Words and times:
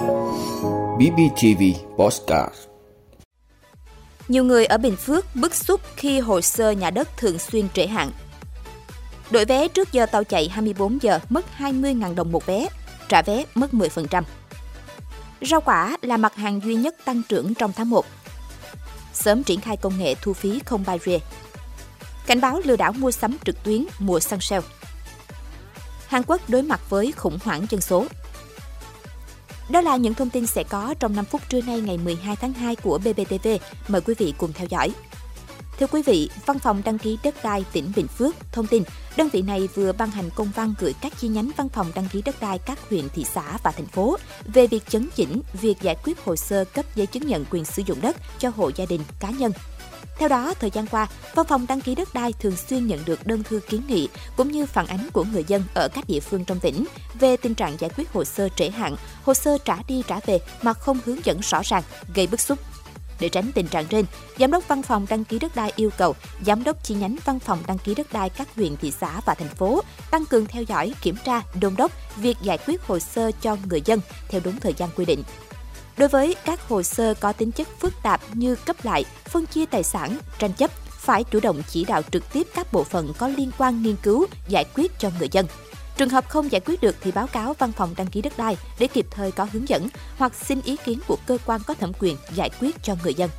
BBTV 0.00 1.62
Postcard 1.96 2.54
Nhiều 4.28 4.44
người 4.44 4.66
ở 4.66 4.78
Bình 4.78 4.96
Phước 4.96 5.36
bức 5.36 5.54
xúc 5.54 5.80
khi 5.96 6.20
hồ 6.20 6.40
sơ 6.40 6.70
nhà 6.70 6.90
đất 6.90 7.16
thường 7.16 7.38
xuyên 7.38 7.68
trễ 7.74 7.86
hạn. 7.86 8.10
Đổi 9.30 9.44
vé 9.44 9.68
trước 9.68 9.92
giờ 9.92 10.06
tàu 10.06 10.24
chạy 10.24 10.48
24 10.48 11.02
giờ 11.02 11.18
mất 11.28 11.44
20.000 11.58 12.14
đồng 12.14 12.32
một 12.32 12.46
vé, 12.46 12.68
trả 13.08 13.22
vé 13.22 13.44
mất 13.54 13.70
10%. 13.72 14.22
Rau 15.40 15.60
quả 15.60 15.96
là 16.02 16.16
mặt 16.16 16.34
hàng 16.34 16.60
duy 16.64 16.74
nhất 16.74 16.94
tăng 17.04 17.22
trưởng 17.28 17.54
trong 17.54 17.72
tháng 17.72 17.90
1. 17.90 18.06
Sớm 19.12 19.42
triển 19.42 19.60
khai 19.60 19.76
công 19.76 19.98
nghệ 19.98 20.14
thu 20.22 20.32
phí 20.32 20.60
không 20.66 20.84
barrier. 20.86 21.20
Cảnh 22.26 22.40
báo 22.40 22.60
lừa 22.64 22.76
đảo 22.76 22.92
mua 22.92 23.10
sắm 23.10 23.36
trực 23.44 23.62
tuyến 23.62 23.86
mùa 23.98 24.20
săn 24.20 24.40
sale. 24.40 24.66
Hàn 26.06 26.22
Quốc 26.26 26.40
đối 26.48 26.62
mặt 26.62 26.80
với 26.90 27.12
khủng 27.12 27.38
hoảng 27.44 27.66
dân 27.70 27.80
số. 27.80 28.06
Đó 29.70 29.80
là 29.80 29.96
những 29.96 30.14
thông 30.14 30.30
tin 30.30 30.46
sẽ 30.46 30.64
có 30.64 30.94
trong 31.00 31.16
5 31.16 31.24
phút 31.24 31.40
trưa 31.48 31.60
nay 31.60 31.80
ngày 31.80 31.98
12 31.98 32.36
tháng 32.36 32.52
2 32.52 32.76
của 32.76 32.98
BBTV. 32.98 33.48
Mời 33.88 34.00
quý 34.00 34.14
vị 34.18 34.34
cùng 34.38 34.52
theo 34.52 34.66
dõi. 34.70 34.90
Thưa 35.78 35.86
quý 35.86 36.02
vị, 36.02 36.30
Văn 36.46 36.58
phòng 36.58 36.82
đăng 36.84 36.98
ký 36.98 37.18
đất 37.22 37.34
đai 37.44 37.64
tỉnh 37.72 37.92
Bình 37.96 38.06
Phước 38.08 38.34
thông 38.52 38.66
tin, 38.66 38.82
đơn 39.16 39.28
vị 39.32 39.42
này 39.42 39.68
vừa 39.74 39.92
ban 39.92 40.10
hành 40.10 40.30
công 40.34 40.50
văn 40.54 40.74
gửi 40.80 40.94
các 41.00 41.12
chi 41.18 41.28
nhánh 41.28 41.50
văn 41.56 41.68
phòng 41.68 41.86
đăng 41.94 42.08
ký 42.12 42.22
đất 42.22 42.40
đai 42.40 42.58
các 42.58 42.78
huyện, 42.90 43.08
thị 43.08 43.24
xã 43.34 43.58
và 43.62 43.70
thành 43.70 43.86
phố 43.86 44.16
về 44.44 44.66
việc 44.66 44.88
chấn 44.88 45.08
chỉnh 45.14 45.42
việc 45.60 45.82
giải 45.82 45.96
quyết 46.04 46.24
hồ 46.24 46.36
sơ 46.36 46.64
cấp 46.64 46.84
giấy 46.94 47.06
chứng 47.06 47.26
nhận 47.26 47.44
quyền 47.50 47.64
sử 47.64 47.82
dụng 47.86 47.98
đất 48.00 48.16
cho 48.38 48.48
hộ 48.56 48.70
gia 48.76 48.86
đình, 48.86 49.00
cá 49.20 49.30
nhân 49.30 49.52
theo 50.18 50.28
đó, 50.28 50.54
thời 50.60 50.70
gian 50.70 50.86
qua, 50.86 51.06
Văn 51.34 51.46
phòng 51.46 51.66
đăng 51.68 51.80
ký 51.80 51.94
đất 51.94 52.14
đai 52.14 52.32
thường 52.40 52.56
xuyên 52.56 52.86
nhận 52.86 53.04
được 53.04 53.26
đơn 53.26 53.42
thư 53.42 53.60
kiến 53.68 53.82
nghị 53.88 54.08
cũng 54.36 54.52
như 54.52 54.66
phản 54.66 54.86
ánh 54.86 55.08
của 55.12 55.24
người 55.24 55.44
dân 55.46 55.62
ở 55.74 55.88
các 55.88 56.04
địa 56.08 56.20
phương 56.20 56.44
trong 56.44 56.60
tỉnh 56.60 56.84
về 57.20 57.36
tình 57.36 57.54
trạng 57.54 57.76
giải 57.78 57.90
quyết 57.96 58.12
hồ 58.12 58.24
sơ 58.24 58.48
trễ 58.56 58.70
hạn, 58.70 58.96
hồ 59.24 59.34
sơ 59.34 59.58
trả 59.64 59.76
đi 59.88 60.02
trả 60.06 60.20
về 60.26 60.38
mà 60.62 60.72
không 60.72 60.98
hướng 61.04 61.24
dẫn 61.24 61.40
rõ 61.40 61.60
ràng, 61.64 61.82
gây 62.14 62.26
bức 62.26 62.40
xúc. 62.40 62.58
Để 63.20 63.28
tránh 63.28 63.50
tình 63.54 63.68
trạng 63.68 63.86
trên, 63.86 64.04
Giám 64.38 64.50
đốc 64.50 64.68
Văn 64.68 64.82
phòng 64.82 65.06
đăng 65.08 65.24
ký 65.24 65.38
đất 65.38 65.56
đai 65.56 65.72
yêu 65.76 65.90
cầu 65.98 66.14
Giám 66.46 66.64
đốc 66.64 66.84
chi 66.84 66.94
nhánh 66.94 67.16
Văn 67.24 67.38
phòng 67.38 67.58
đăng 67.66 67.78
ký 67.78 67.94
đất 67.94 68.12
đai 68.12 68.30
các 68.30 68.48
huyện, 68.56 68.76
thị 68.76 68.92
xã 69.00 69.20
và 69.26 69.34
thành 69.34 69.48
phố 69.48 69.80
tăng 70.10 70.26
cường 70.26 70.46
theo 70.46 70.62
dõi, 70.62 70.94
kiểm 71.02 71.16
tra, 71.24 71.42
đôn 71.60 71.76
đốc 71.76 71.92
việc 72.16 72.36
giải 72.42 72.58
quyết 72.66 72.82
hồ 72.82 72.98
sơ 72.98 73.30
cho 73.42 73.56
người 73.68 73.82
dân 73.84 74.00
theo 74.28 74.40
đúng 74.44 74.60
thời 74.60 74.74
gian 74.74 74.90
quy 74.96 75.04
định. 75.04 75.22
Đối 75.96 76.08
với 76.08 76.36
các 76.44 76.68
hồ 76.68 76.82
sơ 76.82 77.14
có 77.14 77.32
tính 77.32 77.52
chất 77.52 77.68
phức 77.80 77.92
tạp 78.02 78.20
như 78.32 78.56
cấp 78.56 78.76
lại, 78.82 79.04
phân 79.24 79.46
chia 79.46 79.66
tài 79.66 79.82
sản, 79.82 80.18
tranh 80.38 80.52
chấp, 80.52 80.70
phải 80.88 81.24
chủ 81.24 81.40
động 81.40 81.62
chỉ 81.68 81.84
đạo 81.84 82.02
trực 82.12 82.32
tiếp 82.32 82.46
các 82.54 82.72
bộ 82.72 82.84
phận 82.84 83.12
có 83.18 83.28
liên 83.28 83.50
quan 83.58 83.82
nghiên 83.82 83.96
cứu, 84.02 84.26
giải 84.48 84.64
quyết 84.74 84.98
cho 84.98 85.10
người 85.18 85.28
dân. 85.32 85.46
Trường 85.96 86.08
hợp 86.08 86.28
không 86.28 86.52
giải 86.52 86.60
quyết 86.66 86.80
được 86.80 86.96
thì 87.00 87.12
báo 87.12 87.26
cáo 87.26 87.54
văn 87.58 87.72
phòng 87.72 87.94
đăng 87.96 88.06
ký 88.06 88.22
đất 88.22 88.32
đai 88.38 88.56
để 88.78 88.86
kịp 88.86 89.06
thời 89.10 89.32
có 89.32 89.46
hướng 89.52 89.68
dẫn 89.68 89.88
hoặc 90.16 90.32
xin 90.34 90.60
ý 90.64 90.76
kiến 90.84 90.98
của 91.06 91.16
cơ 91.26 91.38
quan 91.46 91.60
có 91.66 91.74
thẩm 91.74 91.92
quyền 91.98 92.16
giải 92.34 92.50
quyết 92.60 92.76
cho 92.82 92.94
người 93.04 93.14
dân. 93.14 93.30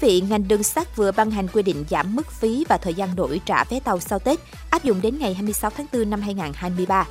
Vị, 0.00 0.22
ngành 0.28 0.48
đường 0.48 0.62
sắt 0.62 0.96
vừa 0.96 1.12
ban 1.12 1.30
hành 1.30 1.48
quy 1.48 1.62
định 1.62 1.84
giảm 1.90 2.16
mức 2.16 2.32
phí 2.32 2.64
và 2.68 2.76
thời 2.76 2.94
gian 2.94 3.16
đổi 3.16 3.40
trả 3.46 3.64
vé 3.64 3.80
tàu 3.80 4.00
sau 4.00 4.18
Tết, 4.18 4.38
áp 4.70 4.84
dụng 4.84 5.00
đến 5.02 5.18
ngày 5.18 5.34
26 5.34 5.70
tháng 5.70 5.86
4 5.92 6.10
năm 6.10 6.20
2023. 6.20 7.06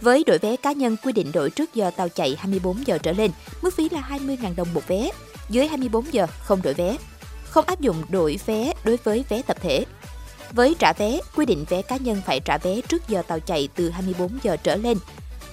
Với 0.00 0.24
đổi 0.26 0.38
vé 0.38 0.56
cá 0.56 0.72
nhân 0.72 0.96
quy 1.04 1.12
định 1.12 1.32
đổi 1.32 1.50
trước 1.50 1.74
giờ 1.74 1.90
tàu 1.96 2.08
chạy 2.08 2.36
24 2.38 2.86
giờ 2.86 2.98
trở 2.98 3.12
lên, 3.12 3.30
mức 3.62 3.74
phí 3.74 3.88
là 3.88 4.08
20.000 4.10 4.54
đồng 4.56 4.74
một 4.74 4.88
vé. 4.88 5.10
Dưới 5.48 5.68
24 5.68 6.12
giờ 6.12 6.26
không 6.40 6.62
đổi 6.62 6.74
vé. 6.74 6.96
Không 7.44 7.64
áp 7.64 7.80
dụng 7.80 7.96
đổi 8.08 8.38
vé 8.46 8.72
đối 8.84 8.98
với 9.04 9.24
vé 9.28 9.42
tập 9.42 9.56
thể. 9.60 9.84
Với 10.52 10.76
trả 10.78 10.92
vé, 10.92 11.20
quy 11.36 11.46
định 11.46 11.64
vé 11.68 11.82
cá 11.82 11.96
nhân 11.96 12.20
phải 12.26 12.40
trả 12.40 12.58
vé 12.58 12.80
trước 12.80 13.08
giờ 13.08 13.22
tàu 13.22 13.40
chạy 13.40 13.68
từ 13.74 13.90
24 13.90 14.38
giờ 14.42 14.56
trở 14.62 14.76
lên. 14.76 14.98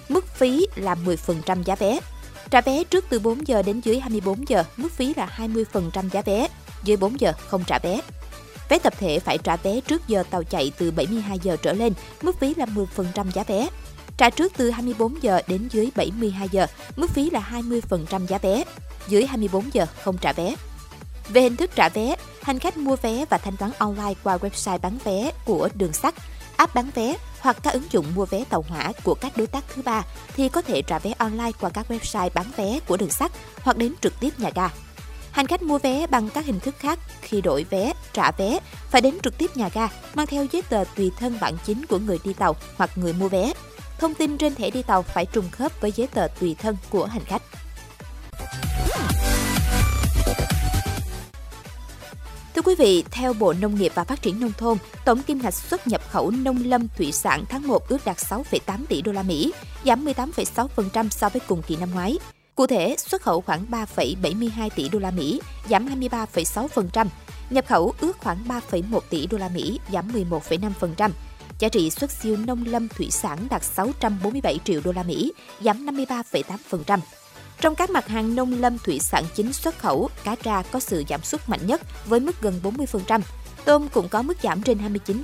Mức 0.09 0.28
phí 0.28 0.67
là 0.75 0.95
10% 1.06 1.63
giá 1.63 1.75
vé. 1.75 2.00
Trả 2.50 2.61
vé 2.61 2.83
trước 2.83 3.06
từ 3.09 3.19
4 3.19 3.47
giờ 3.47 3.61
đến 3.61 3.81
dưới 3.83 4.00
24 4.00 4.50
giờ, 4.50 4.63
mức 4.78 4.91
phí 4.91 5.13
là 5.13 5.29
20% 5.38 6.09
giá 6.09 6.22
vé. 6.22 6.47
Dưới 6.85 6.97
4 6.97 7.19
giờ 7.19 7.34
không 7.47 7.63
trả 7.68 7.79
vé. 7.79 8.01
Vé 8.69 8.79
tập 8.79 8.94
thể 9.00 9.19
phải 9.19 9.38
trả 9.38 9.56
vé 9.56 9.81
trước 9.81 10.07
giờ 10.07 10.23
tàu 10.29 10.44
chạy 10.44 10.72
từ 10.78 10.91
72 10.91 11.40
giờ 11.40 11.57
trở 11.62 11.73
lên, 11.73 11.94
mức 12.22 12.40
phí 12.40 12.53
là 12.57 12.66
10% 12.66 13.31
giá 13.31 13.44
vé. 13.44 13.68
Trả 14.18 14.29
trước 14.29 14.53
từ 14.57 14.69
24 14.69 15.23
giờ 15.23 15.41
đến 15.47 15.68
dưới 15.72 15.90
72 15.96 16.50
giờ, 16.50 16.68
mức 16.96 17.09
phí 17.09 17.29
là 17.29 17.50
20% 17.51 18.25
giá 18.28 18.38
vé. 18.38 18.63
Dưới 19.07 19.25
24 19.25 19.73
giờ 19.73 19.85
không 20.03 20.18
trả 20.18 20.34
vé. 20.34 20.56
Về 21.29 21.41
hình 21.41 21.56
thức 21.56 21.72
trả 21.75 21.90
vé, 21.90 22.16
hành 22.41 22.59
khách 22.59 22.78
mua 22.78 22.96
vé 22.96 23.25
và 23.29 23.38
thanh 23.38 23.57
toán 23.57 23.72
online 23.78 24.13
qua 24.23 24.38
website 24.38 24.79
bán 24.79 24.97
vé 25.03 25.31
của 25.46 25.69
đường 25.73 25.94
sắt, 25.94 26.16
app 26.57 26.75
bán 26.75 26.90
vé 26.96 27.16
hoặc 27.40 27.57
các 27.63 27.73
ứng 27.73 27.88
dụng 27.91 28.06
mua 28.16 28.25
vé 28.25 28.44
tàu 28.50 28.66
hỏa 28.69 28.91
của 29.03 29.13
các 29.13 29.38
đối 29.38 29.47
tác 29.47 29.63
thứ 29.75 29.81
ba 29.81 30.03
thì 30.35 30.50
có 30.50 30.62
thể 30.62 30.81
trả 30.81 31.00
vé 31.00 31.13
online 31.17 31.52
qua 31.62 31.69
các 31.69 31.91
website 31.91 32.29
bán 32.34 32.46
vé 32.57 32.79
của 32.88 32.97
đường 32.97 33.09
sắt 33.09 33.31
hoặc 33.62 33.78
đến 33.78 33.94
trực 34.02 34.19
tiếp 34.19 34.40
nhà 34.40 34.50
ga. 34.56 34.69
Hành 35.35 35.47
khách 35.47 35.62
mua 35.62 35.78
vé 35.78 36.07
bằng 36.07 36.29
các 36.29 36.46
hình 36.46 36.59
thức 36.59 36.75
khác 36.79 37.00
khi 37.22 37.41
đổi 37.41 37.66
vé, 37.69 37.94
trả 38.13 38.31
vé 38.31 38.59
phải 38.90 39.01
đến 39.01 39.18
trực 39.23 39.38
tiếp 39.38 39.57
nhà 39.57 39.69
ga, 39.73 39.88
mang 40.13 40.28
theo 40.28 40.46
giấy 40.51 40.62
tờ 40.69 40.84
tùy 40.96 41.12
thân 41.19 41.38
bản 41.41 41.53
chính 41.66 41.85
của 41.85 42.00
người 42.00 42.19
đi 42.23 42.34
tàu 42.34 42.56
hoặc 42.75 42.90
người 42.96 43.13
mua 43.13 43.29
vé. 43.29 43.53
Thông 44.00 44.13
tin 44.13 44.38
trên 44.38 44.56
thẻ 44.56 44.69
đi 44.69 44.81
tàu 44.84 45.01
phải 45.01 45.25
trùng 45.25 45.50
khớp 45.51 45.81
với 45.81 45.91
giấy 45.91 46.07
tờ 46.07 46.28
tùy 46.40 46.56
thân 46.59 46.78
của 46.90 47.06
hành 47.06 47.23
khách. 47.25 47.41
Thưa 52.56 52.62
quý 52.62 52.75
vị, 52.75 53.03
theo 53.12 53.34
Bộ 53.34 53.53
Nông 53.53 53.75
nghiệp 53.75 53.91
và 53.96 54.03
Phát 54.03 54.22
triển 54.22 54.40
nông 54.40 54.53
thôn, 54.57 54.78
tổng 55.06 55.23
kim 55.23 55.41
ngạch 55.41 55.53
xuất 55.53 55.88
nhập 55.88 56.02
khẩu 56.09 56.31
nông 56.31 56.57
lâm 56.66 56.88
thủy 56.97 57.12
sản 57.12 57.44
tháng 57.50 57.67
1 57.67 57.88
ước 57.88 58.06
đạt 58.06 58.17
6,8 58.17 58.85
tỷ 58.90 59.02
đô 59.02 59.12
la 59.12 59.23
Mỹ, 59.23 59.53
giảm 59.85 60.06
18,6% 60.06 61.09
so 61.09 61.29
với 61.29 61.41
cùng 61.47 61.62
kỳ 61.62 61.75
năm 61.75 61.90
ngoái. 61.94 62.17
Cụ 62.55 62.67
thể, 62.67 62.95
xuất 62.97 63.21
khẩu 63.21 63.41
khoảng 63.41 63.66
3,72 63.71 64.69
tỷ 64.75 64.89
đô 64.89 64.99
la 64.99 65.11
Mỹ, 65.11 65.41
giảm 65.69 65.88
23,6%, 65.88 67.07
nhập 67.49 67.66
khẩu 67.67 67.93
ước 67.99 68.17
khoảng 68.17 68.38
3,1 68.47 68.99
tỷ 69.09 69.27
đô 69.27 69.38
la 69.38 69.49
Mỹ, 69.49 69.79
giảm 69.93 70.11
11,5%. 70.11 71.09
Giá 71.59 71.69
trị 71.69 71.89
xuất 71.89 72.11
siêu 72.11 72.38
nông 72.38 72.63
lâm 72.66 72.88
thủy 72.88 73.11
sản 73.11 73.47
đạt 73.49 73.63
647 73.63 74.59
triệu 74.66 74.81
đô 74.83 74.91
la 74.91 75.03
Mỹ, 75.03 75.33
giảm 75.61 75.85
53,8%. 75.85 76.99
Trong 77.61 77.75
các 77.75 77.89
mặt 77.89 78.07
hàng 78.07 78.35
nông 78.35 78.61
lâm 78.61 78.77
thủy 78.77 78.99
sản 78.99 79.23
chính 79.35 79.53
xuất 79.53 79.79
khẩu, 79.79 80.09
cá 80.23 80.35
tra 80.35 80.63
có 80.72 80.79
sự 80.79 81.03
giảm 81.09 81.23
sút 81.23 81.41
mạnh 81.47 81.67
nhất 81.67 81.81
với 82.05 82.19
mức 82.19 82.41
gần 82.41 82.59
40%. 82.63 83.22
Tôm 83.66 83.87
cũng 83.93 84.09
có 84.09 84.22
mức 84.22 84.37
giảm 84.43 84.61
trên 84.61 84.77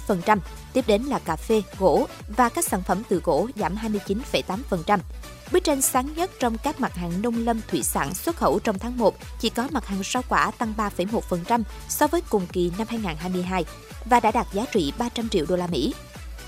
29%, 0.08 0.38
tiếp 0.74 0.88
đến 0.88 1.04
là 1.04 1.20
cà 1.20 1.36
phê, 1.36 1.62
gỗ 1.80 2.08
và 2.38 2.50
các 2.50 2.66
sản 2.66 2.84
phẩm 2.84 3.04
từ 3.10 3.22
gỗ 3.24 3.48
giảm 3.56 3.76
29,8%. 3.76 5.00
Bức 5.52 5.64
tranh 5.64 5.82
sáng 5.82 6.14
nhất 6.16 6.32
trong 6.40 6.58
các 6.58 6.80
mặt 6.80 6.96
hàng 6.96 7.22
nông 7.22 7.46
lâm 7.46 7.62
thủy 7.68 7.84
sản 7.84 8.14
xuất 8.14 8.36
khẩu 8.36 8.60
trong 8.60 8.80
tháng 8.80 8.98
1 8.98 9.16
chỉ 9.40 9.50
có 9.50 9.68
mặt 9.72 9.86
hàng 9.86 10.02
rau 10.04 10.24
quả 10.30 10.52
tăng 10.52 10.74
3,1% 10.78 11.64
so 11.90 12.08
với 12.08 12.22
cùng 12.30 12.48
kỳ 12.48 12.72
năm 12.78 12.88
2022 12.90 13.66
và 14.06 14.20
đã 14.20 14.32
đạt 14.32 14.48
giá 14.54 14.66
trị 14.72 14.94
300 14.98 15.30
triệu 15.30 15.46
đô 15.50 15.56
la 15.56 15.68
Mỹ. 15.68 15.94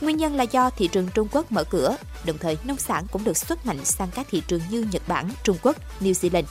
Nguyên 0.01 0.17
nhân 0.17 0.35
là 0.35 0.43
do 0.43 0.69
thị 0.69 0.87
trường 0.87 1.07
Trung 1.13 1.27
Quốc 1.31 1.51
mở 1.51 1.63
cửa, 1.63 1.97
đồng 2.25 2.37
thời 2.37 2.57
nông 2.63 2.77
sản 2.77 3.05
cũng 3.11 3.23
được 3.23 3.37
xuất 3.37 3.65
mạnh 3.65 3.85
sang 3.85 4.09
các 4.15 4.27
thị 4.31 4.43
trường 4.47 4.61
như 4.69 4.85
Nhật 4.91 5.07
Bản, 5.07 5.29
Trung 5.43 5.57
Quốc, 5.63 5.75
New 6.01 6.11
Zealand. 6.11 6.43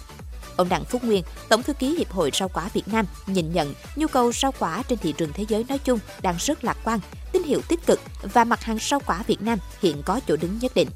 Ông 0.57 0.69
Đặng 0.69 0.85
Phúc 0.85 1.05
Nguyên, 1.05 1.25
Tổng 1.49 1.63
thư 1.63 1.73
ký 1.73 1.97
Hiệp 1.97 2.11
hội 2.11 2.31
Rau 2.35 2.49
quả 2.49 2.69
Việt 2.75 2.89
Nam, 2.89 3.07
nhìn 3.27 3.53
nhận 3.53 3.75
nhu 3.97 4.07
cầu 4.07 4.33
rau 4.33 4.53
quả 4.59 4.83
trên 4.89 4.99
thị 4.99 5.15
trường 5.19 5.33
thế 5.33 5.45
giới 5.49 5.65
nói 5.69 5.79
chung 5.79 5.99
đang 6.23 6.37
rất 6.39 6.65
lạc 6.65 6.77
quan, 6.85 7.01
tín 7.33 7.43
hiệu 7.43 7.61
tích 7.69 7.87
cực 7.87 8.01
và 8.23 8.45
mặt 8.45 8.63
hàng 8.63 8.79
rau 8.81 9.01
quả 9.07 9.23
Việt 9.27 9.43
Nam 9.43 9.59
hiện 9.83 10.03
có 10.03 10.21
chỗ 10.27 10.37
đứng 10.37 10.59
nhất 10.59 10.73
định. 10.75 10.89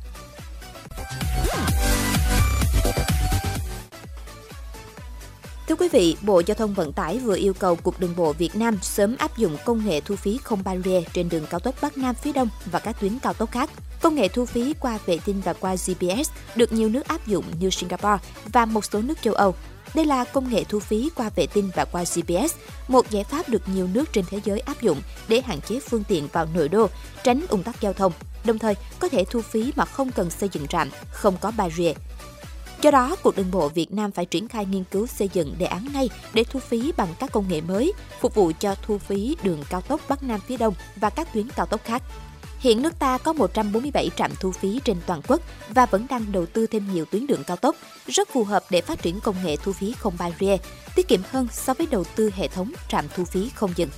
Thưa 5.69 5.75
quý 5.75 5.89
vị, 5.89 6.17
Bộ 6.23 6.43
Giao 6.47 6.55
thông 6.55 6.75
Vận 6.75 6.93
tải 6.93 7.19
vừa 7.19 7.37
yêu 7.37 7.55
cầu 7.55 7.77
Cục 7.77 8.01
Đường 8.01 8.17
bộ 8.17 8.33
Việt 8.33 8.57
Nam 8.57 8.79
sớm 8.83 9.17
áp 9.19 9.37
dụng 9.37 9.57
công 9.65 9.87
nghệ 9.87 10.01
thu 10.01 10.17
phí 10.17 10.39
không 10.45 10.63
barrier 10.65 11.05
trên 11.13 11.29
đường 11.29 11.47
cao 11.51 11.61
tốc 11.61 11.75
Bắc 11.83 11.99
Nam 11.99 12.15
phía 12.15 12.33
Đông 12.33 12.49
và 12.73 12.79
các 12.79 13.01
tuyến 13.01 13.19
cao 13.19 13.35
tốc 13.35 13.51
khác. 13.51 13.71
Công 14.01 14.15
nghệ 14.15 14.29
thu 14.29 14.45
phí 14.45 14.75
qua 14.81 14.99
vệ 15.07 15.19
tinh 15.25 15.41
và 15.45 15.53
qua 15.53 15.75
GPS 15.75 16.31
được 16.57 16.73
nhiều 16.73 16.89
nước 16.89 17.09
áp 17.09 17.27
dụng 17.27 17.45
như 17.61 17.71
Singapore 17.71 18.19
và 18.53 18.65
một 18.65 18.85
số 18.85 19.03
nước 19.03 19.23
châu 19.23 19.35
Âu. 19.35 19.55
Đây 19.95 20.05
là 20.05 20.25
công 20.25 20.51
nghệ 20.51 20.65
thu 20.65 20.79
phí 20.79 21.11
qua 21.15 21.31
vệ 21.37 21.47
tinh 21.47 21.71
và 21.77 21.85
qua 21.85 22.03
GPS, 22.03 22.55
một 22.89 23.11
giải 23.11 23.25
pháp 23.25 23.49
được 23.49 23.63
nhiều 23.75 23.89
nước 23.95 24.13
trên 24.13 24.25
thế 24.31 24.41
giới 24.45 24.61
áp 24.61 24.83
dụng 24.83 25.01
để 25.29 25.41
hạn 25.41 25.61
chế 25.61 25.81
phương 25.81 26.05
tiện 26.05 26.29
vào 26.33 26.47
nội 26.55 26.69
đô, 26.69 26.89
tránh 27.25 27.47
ủng 27.49 27.63
tắc 27.63 27.81
giao 27.81 27.93
thông, 27.93 28.13
đồng 28.45 28.59
thời 28.59 28.75
có 28.99 29.09
thể 29.09 29.25
thu 29.31 29.41
phí 29.41 29.73
mà 29.77 29.85
không 29.85 30.13
cần 30.13 30.31
xây 30.31 30.49
dựng 30.53 30.67
trạm, 30.67 30.91
không 31.11 31.37
có 31.41 31.53
barrier. 31.57 31.97
Do 32.83 32.91
đó, 32.91 33.17
Cục 33.23 33.37
Đường 33.37 33.51
bộ 33.51 33.69
Việt 33.69 33.93
Nam 33.93 34.13
phải 34.13 34.25
triển 34.25 34.49
khai 34.49 34.67
nghiên 34.67 34.85
cứu 34.85 35.07
xây 35.07 35.31
dựng 35.33 35.55
đề 35.59 35.67
án 35.67 35.87
ngay 35.93 36.09
để 36.35 36.45
thu 36.45 36.61
phí 36.61 36.93
bằng 36.97 37.09
các 37.19 37.33
công 37.33 37.49
nghệ 37.49 37.61
mới, 37.61 37.93
phục 38.21 38.35
vụ 38.35 38.53
cho 38.61 38.75
thu 38.83 38.99
phí 38.99 39.37
đường 39.43 39.63
cao 39.71 39.81
tốc 39.81 40.01
Bắc 40.09 40.23
Nam 40.23 40.41
phía 40.47 40.57
Đông 40.57 40.75
và 40.97 41.11
các 41.11 41.33
tuyến 41.33 41.49
cao 41.57 41.67
tốc 41.67 41.81
khác. 41.85 42.03
Hiện 42.59 42.83
nước 42.83 42.99
ta 42.99 43.19
có 43.19 43.33
147 43.33 44.11
trạm 44.17 44.31
thu 44.41 44.53
phí 44.53 44.81
trên 44.85 44.97
toàn 45.07 45.21
quốc 45.29 45.41
và 45.69 45.87
vẫn 45.87 46.07
đang 46.11 46.33
đầu 46.33 46.47
tư 46.47 46.67
thêm 46.67 46.93
nhiều 46.93 47.05
tuyến 47.05 47.27
đường 47.27 47.45
cao 47.45 47.57
tốc, 47.57 47.77
rất 48.07 48.29
phù 48.33 48.45
hợp 48.45 48.65
để 48.71 48.81
phát 48.81 49.03
triển 49.03 49.21
công 49.21 49.37
nghệ 49.45 49.57
thu 49.57 49.73
phí 49.73 49.93
không 49.93 50.15
barrier, 50.19 50.61
tiết 50.95 51.09
kiệm 51.09 51.21
hơn 51.31 51.49
so 51.53 51.75
với 51.75 51.87
đầu 51.91 52.05
tư 52.17 52.31
hệ 52.35 52.49
thống 52.49 52.73
trạm 52.89 53.05
thu 53.17 53.25
phí 53.25 53.51
không 53.55 53.71
dừng. 53.77 53.91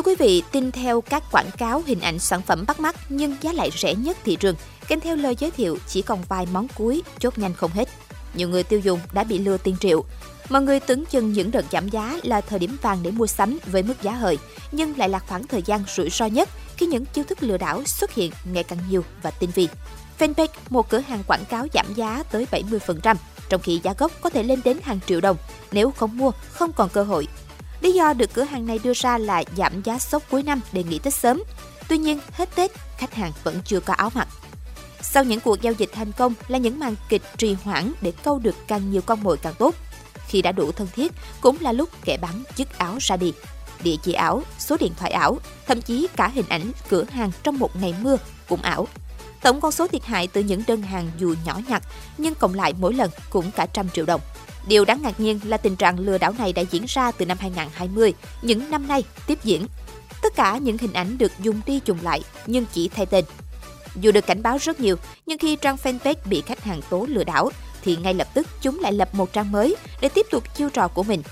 Thưa 0.00 0.04
quý 0.04 0.14
vị, 0.18 0.42
tin 0.52 0.72
theo 0.72 1.00
các 1.00 1.22
quảng 1.32 1.50
cáo 1.58 1.82
hình 1.86 2.00
ảnh 2.00 2.18
sản 2.18 2.42
phẩm 2.42 2.64
bắt 2.66 2.80
mắt 2.80 2.96
nhưng 3.08 3.36
giá 3.40 3.52
lại 3.52 3.70
rẻ 3.76 3.94
nhất 3.94 4.16
thị 4.24 4.36
trường, 4.36 4.54
kèm 4.88 5.00
theo 5.00 5.16
lời 5.16 5.36
giới 5.38 5.50
thiệu 5.50 5.78
chỉ 5.88 6.02
còn 6.02 6.18
vài 6.28 6.46
món 6.52 6.66
cuối, 6.74 7.02
chốt 7.18 7.38
nhanh 7.38 7.54
không 7.54 7.70
hết. 7.70 7.88
Nhiều 8.34 8.48
người 8.48 8.62
tiêu 8.62 8.80
dùng 8.80 9.00
đã 9.12 9.24
bị 9.24 9.38
lừa 9.38 9.56
tiền 9.56 9.76
triệu. 9.80 10.04
Mọi 10.48 10.62
người 10.62 10.80
tưởng 10.80 11.04
chừng 11.04 11.32
những 11.32 11.50
đợt 11.50 11.64
giảm 11.72 11.88
giá 11.88 12.18
là 12.22 12.40
thời 12.40 12.58
điểm 12.58 12.76
vàng 12.82 12.98
để 13.02 13.10
mua 13.10 13.26
sắm 13.26 13.58
với 13.66 13.82
mức 13.82 14.02
giá 14.02 14.12
hời, 14.12 14.38
nhưng 14.72 14.98
lại 14.98 15.08
là 15.08 15.18
khoảng 15.18 15.46
thời 15.46 15.62
gian 15.62 15.84
rủi 15.96 16.10
ro 16.10 16.26
nhất 16.26 16.48
khi 16.76 16.86
những 16.86 17.04
chiêu 17.04 17.24
thức 17.24 17.42
lừa 17.42 17.56
đảo 17.56 17.84
xuất 17.84 18.14
hiện 18.14 18.32
ngày 18.52 18.62
càng 18.62 18.78
nhiều 18.90 19.04
và 19.22 19.30
tinh 19.30 19.50
vi. 19.54 19.68
Fanpage, 20.18 20.48
một 20.70 20.88
cửa 20.88 20.98
hàng 20.98 21.22
quảng 21.26 21.44
cáo 21.44 21.66
giảm 21.74 21.86
giá 21.94 22.22
tới 22.30 22.46
70%, 22.50 23.16
trong 23.48 23.60
khi 23.60 23.80
giá 23.82 23.94
gốc 23.98 24.12
có 24.20 24.30
thể 24.30 24.42
lên 24.42 24.60
đến 24.64 24.78
hàng 24.82 25.00
triệu 25.06 25.20
đồng. 25.20 25.36
Nếu 25.72 25.90
không 25.90 26.18
mua, 26.18 26.30
không 26.52 26.72
còn 26.72 26.88
cơ 26.88 27.02
hội. 27.02 27.26
Lý 27.80 27.92
do 27.92 28.12
được 28.12 28.32
cửa 28.32 28.42
hàng 28.42 28.66
này 28.66 28.80
đưa 28.84 28.92
ra 28.94 29.18
là 29.18 29.44
giảm 29.56 29.82
giá 29.82 29.98
sốc 29.98 30.22
cuối 30.30 30.42
năm 30.42 30.60
để 30.72 30.82
nghỉ 30.82 30.98
Tết 30.98 31.14
sớm. 31.14 31.42
Tuy 31.88 31.98
nhiên, 31.98 32.20
hết 32.32 32.54
Tết, 32.54 32.70
khách 32.96 33.14
hàng 33.14 33.32
vẫn 33.44 33.60
chưa 33.64 33.80
có 33.80 33.94
áo 33.94 34.10
mặc. 34.14 34.28
Sau 35.02 35.24
những 35.24 35.40
cuộc 35.40 35.62
giao 35.62 35.72
dịch 35.72 35.90
thành 35.92 36.12
công 36.12 36.34
là 36.48 36.58
những 36.58 36.78
màn 36.78 36.94
kịch 37.08 37.22
trì 37.36 37.56
hoãn 37.64 37.92
để 38.00 38.12
câu 38.22 38.38
được 38.38 38.54
càng 38.66 38.90
nhiều 38.90 39.02
con 39.02 39.22
mồi 39.22 39.36
càng 39.36 39.54
tốt. 39.58 39.74
Khi 40.28 40.42
đã 40.42 40.52
đủ 40.52 40.72
thân 40.72 40.88
thiết, 40.94 41.12
cũng 41.40 41.56
là 41.60 41.72
lúc 41.72 41.88
kẻ 42.04 42.16
bán 42.22 42.42
dứt 42.56 42.78
áo 42.78 42.96
ra 43.00 43.16
đi. 43.16 43.32
Địa 43.82 43.96
chỉ 44.02 44.12
ảo, 44.12 44.42
số 44.58 44.76
điện 44.80 44.92
thoại 44.96 45.12
ảo, 45.12 45.38
thậm 45.66 45.82
chí 45.82 46.06
cả 46.16 46.28
hình 46.28 46.48
ảnh 46.48 46.72
cửa 46.88 47.04
hàng 47.04 47.30
trong 47.42 47.58
một 47.58 47.76
ngày 47.76 47.94
mưa 48.00 48.16
cũng 48.48 48.62
ảo. 48.62 48.88
Tổng 49.42 49.60
con 49.60 49.72
số 49.72 49.86
thiệt 49.86 50.04
hại 50.04 50.26
từ 50.26 50.40
những 50.40 50.62
đơn 50.66 50.82
hàng 50.82 51.10
dù 51.18 51.34
nhỏ 51.44 51.60
nhặt, 51.68 51.82
nhưng 52.18 52.34
cộng 52.34 52.54
lại 52.54 52.74
mỗi 52.78 52.94
lần 52.94 53.10
cũng 53.30 53.50
cả 53.50 53.66
trăm 53.66 53.88
triệu 53.88 54.06
đồng. 54.06 54.20
Điều 54.66 54.84
đáng 54.84 55.02
ngạc 55.02 55.20
nhiên 55.20 55.40
là 55.44 55.56
tình 55.56 55.76
trạng 55.76 55.98
lừa 55.98 56.18
đảo 56.18 56.34
này 56.38 56.52
đã 56.52 56.62
diễn 56.70 56.84
ra 56.88 57.10
từ 57.10 57.26
năm 57.26 57.38
2020, 57.40 58.14
những 58.42 58.70
năm 58.70 58.88
nay 58.88 59.04
tiếp 59.26 59.38
diễn. 59.44 59.66
Tất 60.22 60.34
cả 60.36 60.58
những 60.58 60.78
hình 60.78 60.92
ảnh 60.92 61.18
được 61.18 61.32
dùng 61.38 61.60
đi 61.66 61.80
dùng 61.84 61.98
lại 62.02 62.22
nhưng 62.46 62.64
chỉ 62.72 62.88
thay 62.88 63.06
tên. 63.06 63.24
Dù 63.96 64.12
được 64.12 64.26
cảnh 64.26 64.42
báo 64.42 64.58
rất 64.60 64.80
nhiều, 64.80 64.96
nhưng 65.26 65.38
khi 65.38 65.56
trang 65.56 65.76
fanpage 65.76 66.14
bị 66.24 66.42
khách 66.46 66.64
hàng 66.64 66.80
tố 66.90 67.06
lừa 67.08 67.24
đảo, 67.24 67.50
thì 67.82 67.96
ngay 67.96 68.14
lập 68.14 68.28
tức 68.34 68.46
chúng 68.62 68.80
lại 68.80 68.92
lập 68.92 69.14
một 69.14 69.32
trang 69.32 69.52
mới 69.52 69.76
để 70.00 70.08
tiếp 70.08 70.26
tục 70.30 70.56
chiêu 70.56 70.70
trò 70.70 70.88
của 70.88 71.02
mình. 71.02 71.22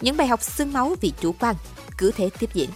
Những 0.00 0.16
bài 0.16 0.26
học 0.26 0.42
xương 0.42 0.72
máu 0.72 0.94
vì 1.00 1.12
chủ 1.20 1.34
quan 1.40 1.54
cứ 1.98 2.12
thế 2.16 2.30
tiếp 2.38 2.50
diễn. 2.54 2.70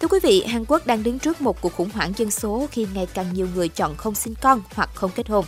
Thưa 0.00 0.08
quý 0.08 0.18
vị, 0.22 0.44
Hàn 0.46 0.64
Quốc 0.68 0.86
đang 0.86 1.02
đứng 1.02 1.18
trước 1.18 1.40
một 1.40 1.60
cuộc 1.60 1.74
khủng 1.74 1.90
hoảng 1.90 2.12
dân 2.16 2.30
số 2.30 2.66
khi 2.70 2.86
ngày 2.94 3.06
càng 3.14 3.26
nhiều 3.32 3.48
người 3.54 3.68
chọn 3.68 3.96
không 3.96 4.14
sinh 4.14 4.34
con 4.40 4.62
hoặc 4.74 4.90
không 4.94 5.10
kết 5.14 5.28
hôn. 5.28 5.44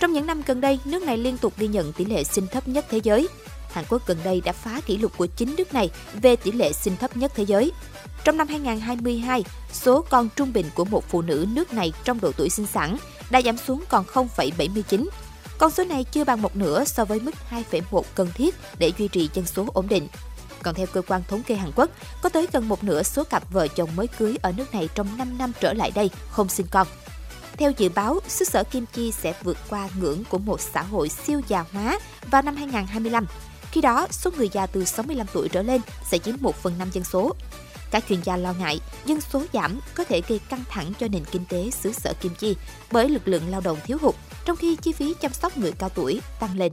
Trong 0.00 0.12
những 0.12 0.26
năm 0.26 0.42
gần 0.46 0.60
đây, 0.60 0.78
nước 0.84 1.02
này 1.02 1.18
liên 1.18 1.38
tục 1.38 1.52
ghi 1.58 1.68
nhận 1.68 1.92
tỷ 1.92 2.04
lệ 2.04 2.24
sinh 2.24 2.46
thấp 2.46 2.68
nhất 2.68 2.86
thế 2.90 3.00
giới. 3.02 3.28
Hàn 3.72 3.84
Quốc 3.88 4.02
gần 4.06 4.18
đây 4.24 4.40
đã 4.44 4.52
phá 4.52 4.80
kỷ 4.86 4.96
lục 4.96 5.12
của 5.16 5.26
chính 5.26 5.54
nước 5.56 5.74
này 5.74 5.90
về 6.22 6.36
tỷ 6.36 6.52
lệ 6.52 6.72
sinh 6.72 6.96
thấp 6.96 7.16
nhất 7.16 7.32
thế 7.34 7.42
giới. 7.42 7.72
Trong 8.24 8.36
năm 8.36 8.48
2022, 8.48 9.44
số 9.72 10.04
con 10.10 10.28
trung 10.36 10.52
bình 10.52 10.66
của 10.74 10.84
một 10.84 11.04
phụ 11.08 11.22
nữ 11.22 11.46
nước 11.52 11.72
này 11.72 11.92
trong 12.04 12.20
độ 12.20 12.32
tuổi 12.32 12.50
sinh 12.50 12.66
sản 12.66 12.96
đã 13.30 13.42
giảm 13.42 13.56
xuống 13.56 13.84
còn 13.88 14.04
0,79. 14.04 15.06
Con 15.58 15.70
số 15.70 15.84
này 15.84 16.04
chưa 16.04 16.24
bằng 16.24 16.42
một 16.42 16.56
nửa 16.56 16.84
so 16.84 17.04
với 17.04 17.20
mức 17.20 17.34
2,1 17.70 18.02
cần 18.14 18.28
thiết 18.34 18.54
để 18.78 18.92
duy 18.98 19.08
trì 19.08 19.28
dân 19.34 19.46
số 19.46 19.66
ổn 19.74 19.88
định. 19.88 20.08
Còn 20.66 20.74
theo 20.74 20.86
cơ 20.86 21.02
quan 21.02 21.22
thống 21.28 21.42
kê 21.42 21.54
Hàn 21.54 21.70
Quốc, 21.76 21.90
có 22.22 22.28
tới 22.28 22.46
gần 22.52 22.68
một 22.68 22.84
nửa 22.84 23.02
số 23.02 23.24
cặp 23.24 23.50
vợ 23.50 23.68
chồng 23.68 23.90
mới 23.96 24.06
cưới 24.06 24.36
ở 24.42 24.52
nước 24.52 24.74
này 24.74 24.88
trong 24.94 25.18
5 25.18 25.38
năm 25.38 25.52
trở 25.60 25.72
lại 25.72 25.90
đây 25.94 26.10
không 26.30 26.48
sinh 26.48 26.66
con. 26.70 26.86
Theo 27.56 27.72
dự 27.76 27.88
báo, 27.88 28.20
xứ 28.28 28.44
sở 28.44 28.64
kim 28.64 28.84
chi 28.92 29.12
sẽ 29.12 29.34
vượt 29.42 29.56
qua 29.70 29.88
ngưỡng 30.00 30.24
của 30.24 30.38
một 30.38 30.60
xã 30.60 30.82
hội 30.82 31.08
siêu 31.08 31.40
già 31.48 31.64
hóa 31.72 31.98
vào 32.30 32.42
năm 32.42 32.56
2025. 32.56 33.26
Khi 33.70 33.80
đó, 33.80 34.06
số 34.10 34.30
người 34.36 34.48
già 34.52 34.66
từ 34.66 34.84
65 34.84 35.26
tuổi 35.32 35.48
trở 35.48 35.62
lên 35.62 35.80
sẽ 36.10 36.18
chiếm 36.18 36.34
1 36.40 36.56
phần 36.56 36.78
5 36.78 36.90
dân 36.92 37.04
số. 37.04 37.34
Các 37.90 38.04
chuyên 38.08 38.20
gia 38.24 38.36
lo 38.36 38.52
ngại 38.52 38.80
dân 39.04 39.20
số 39.20 39.42
giảm 39.52 39.80
có 39.94 40.04
thể 40.04 40.22
gây 40.28 40.38
căng 40.38 40.64
thẳng 40.70 40.92
cho 41.00 41.08
nền 41.08 41.24
kinh 41.24 41.44
tế 41.48 41.70
xứ 41.70 41.92
sở 41.92 42.12
Kim 42.20 42.34
Chi 42.34 42.56
bởi 42.92 43.08
lực 43.08 43.28
lượng 43.28 43.50
lao 43.50 43.60
động 43.60 43.78
thiếu 43.84 43.98
hụt, 44.00 44.14
trong 44.44 44.56
khi 44.56 44.76
chi 44.76 44.92
phí 44.92 45.14
chăm 45.20 45.32
sóc 45.32 45.58
người 45.58 45.72
cao 45.72 45.88
tuổi 45.88 46.20
tăng 46.40 46.58
lên. 46.58 46.72